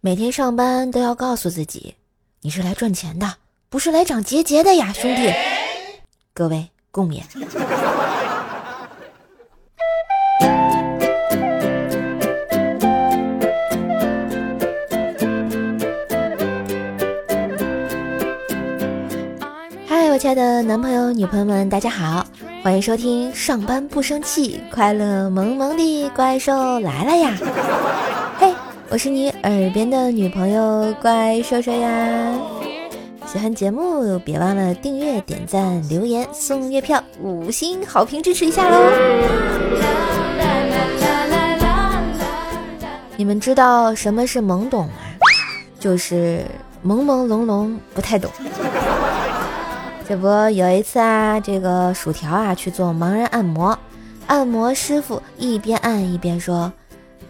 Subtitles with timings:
[0.00, 1.96] 每天上班都要告诉自己，
[2.42, 3.34] 你是来赚钱的，
[3.68, 5.28] 不是来长结节的呀，兄弟。
[6.32, 7.20] 各位共勉。
[19.88, 22.24] 嗨，我亲爱的男朋友、女朋友们，大家好，
[22.62, 27.36] 欢迎收听《上班不生气，快乐萌萌的怪兽来了呀》。
[28.90, 32.32] 我是你耳边的女朋友怪兽兽呀！
[33.26, 38.90] 喜欢节目别忘了订阅、点赞、留言、送月票、五星好评支持一下喽！
[43.18, 44.92] 你们知道什么是懵懂吗？
[45.78, 46.42] 就是
[46.82, 48.30] 朦朦胧胧，不太懂。
[50.08, 53.78] 这不有一次啊，这个薯条啊去做盲人按摩，
[54.28, 56.72] 按摩师傅一边按一边说。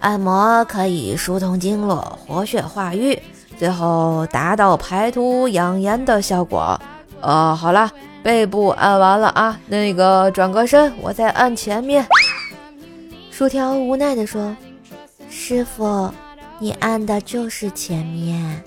[0.00, 3.20] 按摩可以疏通经络、活血化瘀，
[3.58, 6.80] 最后达到排毒养颜的效果。
[7.20, 7.90] 呃，好了，
[8.22, 12.06] 背部按完了啊，那个转个身，我再按前面。
[13.30, 14.56] 薯条无奈地说
[15.28, 16.12] ：“师傅，
[16.58, 18.62] 你按的就是前面。”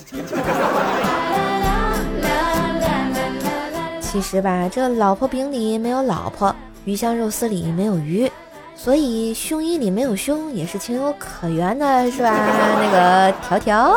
[4.01, 8.29] 其实吧，这老婆饼里没有老婆，鱼香肉丝里没有鱼。
[8.75, 12.33] 所以胸衣里没有胸也是情有可原的，是吧？
[12.81, 13.95] 那个条条。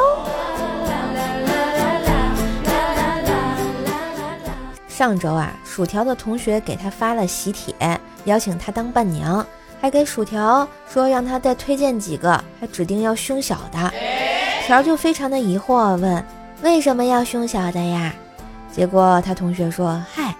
[4.88, 7.74] 上周啊，薯条的同学给他发了喜帖，
[8.26, 9.44] 邀请他当伴娘，
[9.80, 13.92] 还给薯条说让他再推荐几个，还指定要胸小的。
[14.66, 16.24] 条就非常的疑惑，问
[16.62, 18.14] 为什么要胸小的呀？
[18.70, 20.34] 结果他同学说：“嗨，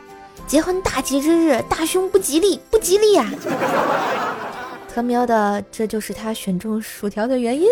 [0.46, 3.28] 结婚大吉之日，大胸不吉利，不吉利呀。
[4.92, 7.68] ”特喵的，这就是他选中薯条的原因。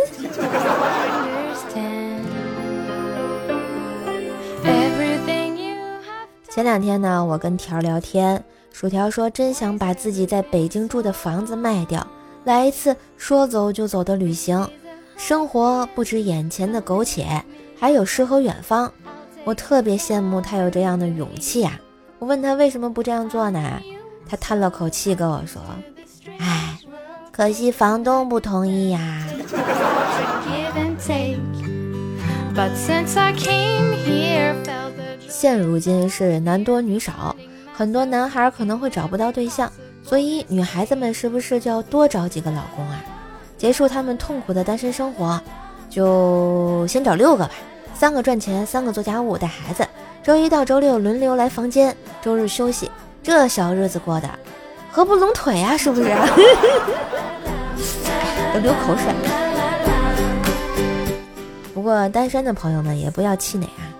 [6.49, 8.43] 前两天呢，我跟条聊天，
[8.73, 12.05] 薯条说真想把自己在北京住的房子卖掉，
[12.45, 14.69] 来一次说走就走的旅行，
[15.17, 17.43] 生活不止眼前的苟且，
[17.79, 18.93] 还有诗和远方。
[19.45, 21.79] 我特别羡慕他有这样的勇气啊！
[22.23, 23.83] 我问他为什么不这样做呢？
[24.31, 25.61] 他叹了口气跟我说
[26.39, 26.79] ：“唉。”
[27.33, 29.27] 可惜房东不同意呀。
[35.29, 37.35] 现如今是男多女少，
[37.75, 39.69] 很多男孩可能会找不到对象，
[40.05, 43.05] 所以女孩子们是不是就要多找几个老公啊？
[43.59, 45.41] 结束他们痛苦的单身生活，
[45.91, 47.51] 就先找六个吧，
[47.93, 49.85] 三个赚钱，三个做家务带孩子，
[50.23, 52.89] 周一到周六轮流来房间，周日休息，
[53.25, 54.31] 这小日子过的。
[54.93, 56.05] 合不拢腿呀，是不是？
[58.55, 59.13] 都流口水。
[61.75, 63.91] 不过单身的朋友们也不要气馁啊！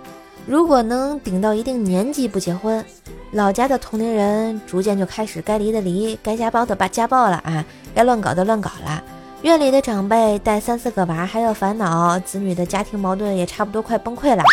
[0.47, 2.85] 如果能顶到一定年纪不结婚，
[3.33, 7.65] 老家的同龄人逐渐就开始该离的离，该家暴的把家暴了啊，
[7.97, 9.03] 该乱搞的乱搞了。
[9.43, 14.45] 院里的长辈带三四个娃还要烦恼，子女的家庭矛盾也差不多快崩溃了，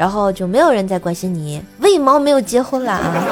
[0.00, 3.22] 然后就没有人再关心你为毛没有结婚了啊！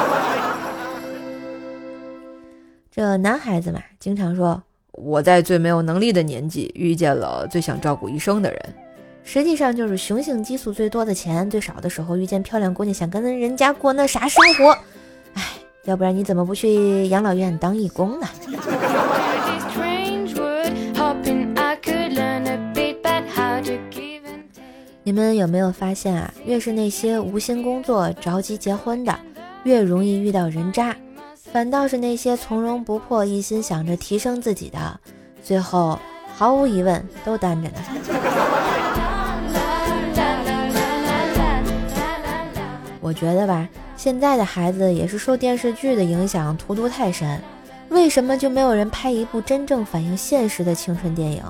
[2.93, 8.61] 这男孩子嘛，经常说我在最没有能力的年纪遇见了最想照顾一生的人，
[9.23, 14.77] 实际上就是雄性激素最多的钱最少的时候遇见漂亮姑娘，想跟人家过那啥生活？
[15.33, 15.43] 哎，
[15.85, 18.27] 要不然你怎么不去养老院当义工呢？
[25.09, 26.31] 你们有没有发现啊？
[26.45, 29.19] 越是那些无心工作、着急结婚的，
[29.63, 30.95] 越容易遇到人渣。
[31.51, 34.99] 反倒是那些从容不迫、一心想着提升自己的，
[35.43, 35.97] 最后
[36.37, 37.77] 毫无疑问都单着呢。
[43.01, 47.41] 我觉得吧，现在的孩子也是受电视剧的影响，荼毒太深。
[47.89, 51.43] 为什么就没有人拍一部真正反映现实的青春电影？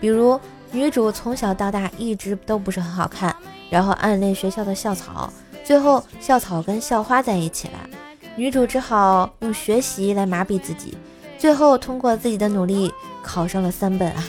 [0.00, 0.40] 比如
[0.76, 3.34] 女主从小到大一直都不是很好看，
[3.70, 5.32] 然后暗恋学校的校草，
[5.64, 7.74] 最后校草跟校花在一起了。
[8.36, 10.94] 女主只好用学习来麻痹自己，
[11.38, 12.92] 最后通过自己的努力
[13.22, 14.22] 考上了三本啊！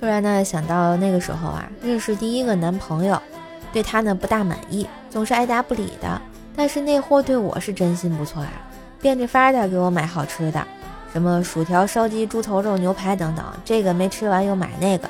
[0.00, 3.22] 突然呢，想到那个时候啊，认识第一个男朋友，
[3.72, 6.20] 对他呢不大满意，总是爱答不理的。
[6.56, 8.50] 但是那货对我是真心不错啊，
[9.00, 10.66] 变着法儿的给我买好吃的，
[11.12, 15.08] 什么薯条、烧鸡、猪头肉、牛排等等，这个没吃完又买那个。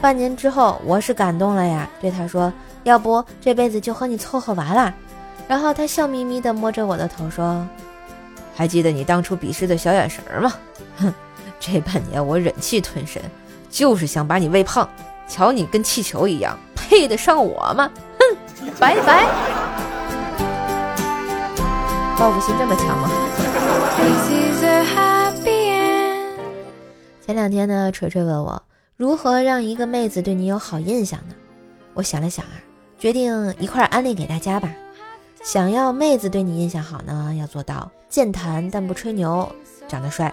[0.00, 2.52] 半年之后，我是感动了呀，对他说
[2.82, 4.92] ：“要不这辈子就和你凑合完了。”
[5.48, 7.66] 然后他笑眯眯地摸着我的头说
[8.54, 10.52] ：“还记得你当初鄙视的小眼神吗？
[10.98, 11.12] 哼，
[11.60, 13.22] 这半年我忍气吞声，
[13.70, 14.88] 就是想把你喂胖。
[15.28, 17.88] 瞧你跟气球一样，配得上我吗？
[18.18, 19.24] 哼，拜拜。
[22.18, 23.08] 报复心这么强吗？
[27.24, 28.62] 前两天呢，锤锤问我
[28.96, 31.34] 如何让一个妹子对你有好印象呢？
[31.94, 32.52] 我想了想啊，
[32.98, 34.68] 决定一块安利给大家吧。
[35.42, 39.50] 想要妹子对你印象好呢，要做到健谈但不吹牛，
[39.88, 40.30] 长得帅；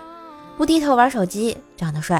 [0.58, 2.20] 不低头玩手机，长得帅；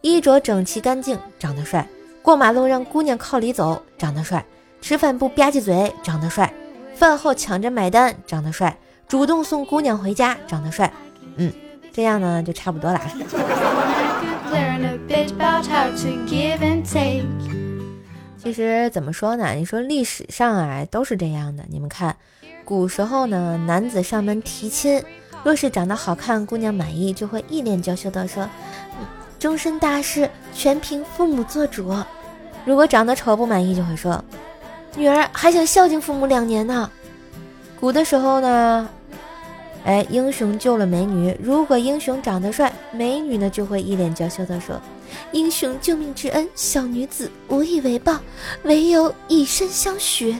[0.00, 1.86] 衣着整齐干净，长得帅；
[2.20, 4.44] 过马路让姑娘靠里走，长得帅；
[4.80, 6.50] 吃饭不吧唧嘴，长得帅；
[6.94, 8.76] 饭后抢着买单，长得帅；
[9.08, 10.92] 主动送姑娘回家，长得帅。
[11.36, 11.52] 嗯，
[11.92, 13.00] 这样呢就差不多了。
[18.36, 19.52] 其实怎么说呢？
[19.52, 21.64] 你说历史上啊都是这样的。
[21.68, 22.16] 你们看，
[22.64, 25.02] 古时候呢，男子上门提亲，
[25.44, 28.48] 若是长得好看，姑娘满意，就会一脸娇羞地说
[29.38, 31.94] ：“终身大事全凭父母做主。”
[32.64, 34.24] 如果长得丑不满意，就会说
[34.96, 36.90] ：“女儿还想孝敬父母两年呢。”
[37.78, 38.88] 古的时候呢。
[39.86, 41.32] 哎，英雄救了美女。
[41.40, 44.80] 如果英雄长得帅，美女呢就会一脸娇羞地说
[45.30, 48.18] ：“英雄救命之恩，小女子无以为报，
[48.64, 50.36] 唯有以身相许。”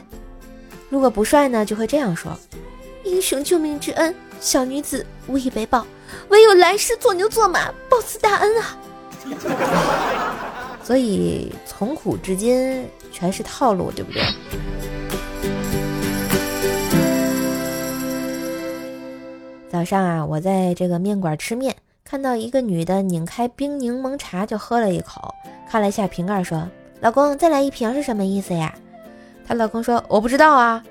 [0.91, 2.37] 如果不帅呢，就会这样说
[3.07, 5.87] ：“英雄救命之恩，小女子无以为报，
[6.29, 8.77] 唯有来世做牛做马，报此大恩啊！”
[10.83, 14.23] 所以从古至今全是套路，对不对？
[19.69, 21.75] 早上啊，我在这个面馆吃面，
[22.05, 25.35] 看到一个女的拧开冰柠檬茶就喝了一口，
[25.69, 26.69] 看了一下瓶盖，说
[27.01, 28.73] ：“老公，再来一瓶是什么意思呀？”
[29.47, 30.83] 她老公说：“我不知道啊。”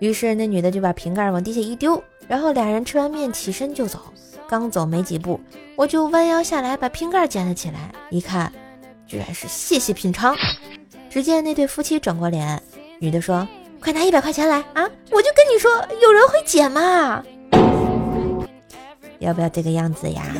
[0.00, 4.00] 于是那女的就把瓶盖往地下一丢，然后俩人吃完面起身就走。
[4.48, 5.40] 刚走没几步，
[5.76, 8.52] 我就弯腰下来把瓶盖捡了起来，一看，
[9.06, 10.36] 居然是谢谢品尝。
[11.08, 12.60] 只见那对夫妻转过脸，
[12.98, 13.46] 女的说
[13.80, 14.82] ：“快拿一百块钱来啊！
[15.10, 15.70] 我就跟你说，
[16.02, 17.24] 有人会捡嘛。”
[19.24, 20.22] 要不要这个样子呀？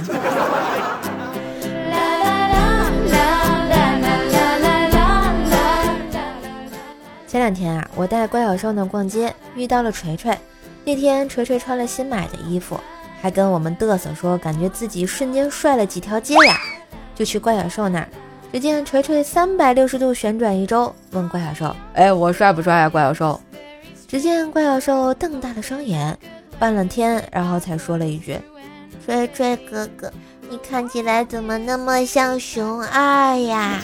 [7.27, 10.39] 前两天啊，我带怪小兽呢逛街，遇到了锤锤。
[10.85, 12.79] 那天锤锤穿了新买的衣服，
[13.21, 16.57] 还跟我们嘚瑟说，感觉自己瞬间帅了几条街呀。
[17.15, 18.09] 就去怪小兽那儿，
[18.53, 23.41] 只见锤锤三百六十度旋转一周，问怪小兽：“哎，我帅不帅啊？”怪小兽。
[24.07, 26.17] 只见怪小兽瞪大了双眼，
[26.59, 28.39] 半了天，然后才说了一句。
[29.05, 30.11] 锤锤哥哥，
[30.49, 33.79] 你看起来怎么那么像熊二呀？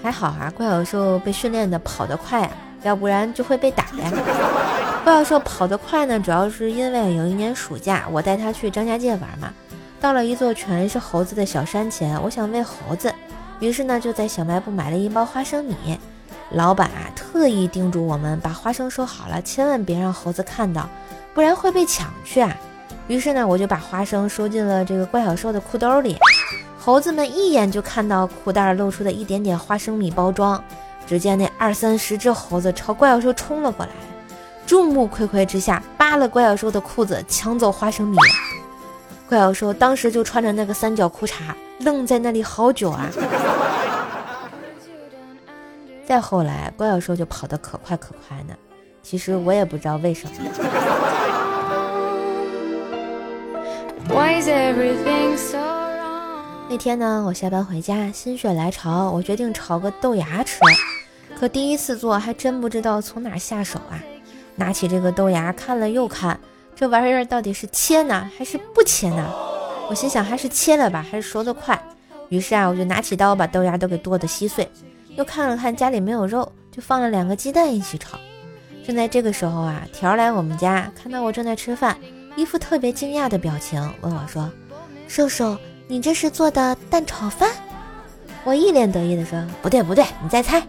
[0.00, 2.50] 还好啊，怪小兽被训练的跑得快啊，
[2.84, 4.12] 要不然就会被打呀。
[5.02, 9.52] 怪小兽跑得快呢，主要是因为有一年暑假，我带他去张家界玩嘛，
[10.00, 13.12] 到了一座全是猴子的小山前，我想喂猴子，
[13.58, 15.98] 于是呢就在小卖部买了一包花生米。
[16.52, 20.88] 老板啊，特意叮嘱我们把花生收好了，千万别让猴子看到，
[21.34, 22.56] 不然会被抢去啊。
[23.08, 26.16] 于是呢，我就把花生收进了这个怪小兽的裤兜里。
[26.78, 30.62] 猴子们一眼就看到裤袋露出的一点点花生米包装。
[31.06, 33.92] 只见那二三十只猴子朝怪小兽冲了过来，
[34.66, 38.16] 众目睽睽之下扒了怪小兽的裤子，抢走花生米。
[39.28, 41.32] 怪小兽当时就穿着那个三角裤衩，
[41.80, 43.08] 愣在那里好久啊。
[46.12, 48.54] 再后来，怪小兽就跑得可快可快呢。
[49.02, 50.34] 其实我也不知道为什么。
[56.68, 60.58] 那天呢，我下班回家，心血来潮，我决定炒个豆芽吃。
[61.34, 63.96] 可第一次做，还真不知道从哪下手啊！
[64.56, 66.38] 拿起这个豆芽看了又看，
[66.76, 69.32] 这玩意儿到底是切呢，还是不切呢？
[69.88, 71.82] 我心想，还是切了吧，还是熟得快。
[72.28, 74.70] 于是啊，我就拿起刀把豆芽都给剁得稀碎。
[75.16, 78.18] 又看了看家里没有肉，就放了两个鸡蛋一起炒。
[78.86, 81.96] 正在这个时候啊，条来我们家，看到我正在吃饭，
[82.34, 84.50] 一副特别惊讶的表情，问我说
[85.06, 87.50] ：“瘦瘦，你这是做的蛋炒饭？”
[88.44, 90.62] 我一脸得意的说：“不对不对，你再猜。”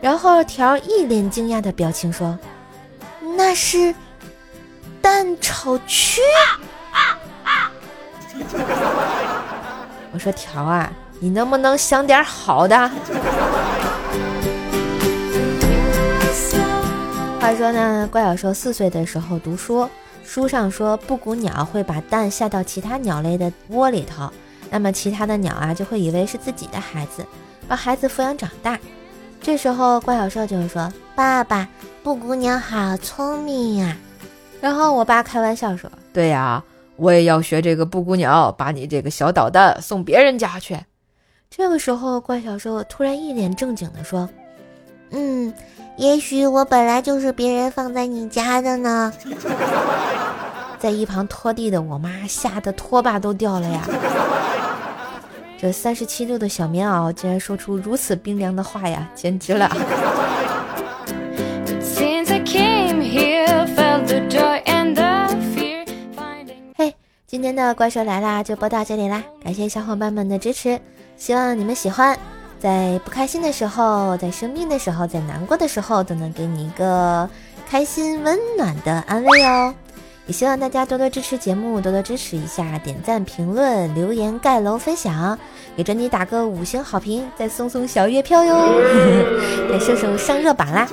[0.00, 2.38] 然后条一脸惊讶的表情说
[3.36, 3.94] ：“那是
[5.00, 6.18] 蛋炒蛆。
[10.12, 12.90] ”我说：“条啊。”你能不能想点好的？
[17.44, 19.86] 话说呢，怪小兽四岁的时候读书，
[20.24, 24.32] 书上说布谷鸟会把蛋下到其他鸟类的窝里头，
[24.70, 27.22] 那么其他的鸟啊就会以为是自己的孩子，
[27.68, 28.80] 把孩子抚养长大。
[29.42, 31.68] 这时候怪小兽就会说：“爸爸，
[32.02, 33.94] 布谷鸟好聪明呀。”
[34.62, 36.64] 然后我爸开玩笑说：“对呀，
[36.96, 40.78] 我也要学这个布谷鸟，把你这个小捣蛋送别人家去。”
[41.54, 44.26] 这个时候，怪小兽突然一脸正经地说
[45.10, 45.52] ：“嗯，
[45.96, 49.12] 也许我本来就是别人放在你家的呢。
[50.78, 53.88] ”在一旁拖地的我妈吓得拖把都掉了呀！
[55.58, 59.66] 这三十七度的小棉袄竟然说出如此冰凉的话呀，简直了！
[66.76, 66.94] 嘿，
[67.26, 70.78] 今天的怪兽来啦，就播到这里啦，感谢小伙伴们的支持。
[71.16, 72.18] 希望你们喜欢，
[72.64, 77.28] 在不开心的时候，在生病的时候，在难过的时候，都能给你一个
[77.68, 79.74] 开心温暖的安慰哦。
[80.24, 85.38] 也希望大家多多支持节目，多多支持一下，点赞、评论、留言、盖楼、分享，
[85.76, 88.56] 给专辑打个五星好评，再送送小月票哟，
[89.68, 90.88] 给射手上热榜啦！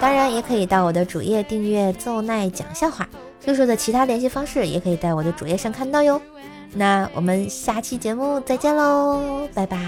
[0.00, 3.06] 当然也可以到我的主页订阅奏奈讲笑话，
[3.44, 6.18] 射手的其他联系方式也可以在我的主页上看到哟。
[6.74, 9.78] 那我们下期节目再见喽，拜拜。